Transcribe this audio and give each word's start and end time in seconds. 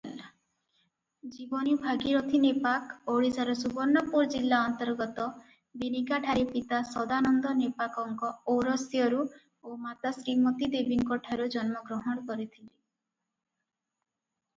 ଜୀବନୀ 1.33 1.73
ଭାଗିରଥୀ 1.83 2.39
ନେପାକ 2.45 2.95
ଓଡ଼ିଶାର 3.15 3.55
ସୁବର୍ଣ୍ଣପୁର 3.59 4.29
ଜିଲ୍ଲା 4.37 4.61
ଅନ୍ତର୍ଗତ 4.71 5.27
ବିନିକାଠାରେ 5.83 6.47
ପିତା 6.55 6.79
ସଦାନନ୍ଦ 6.93 7.53
ନେପାକଙ୍କ 7.61 8.31
ଔରସ୍ୟରୁ 8.57 9.21
ଓ 9.29 9.79
ମାତା 9.87 10.15
ଶ୍ରୀମତୀ 10.21 10.71
ଦେବୀଙ୍କଠାରୁ 10.79 11.51
ଜନ୍ମଗ୍ରହଣ 11.57 12.27
କରିଥିଲେ। 12.33 12.67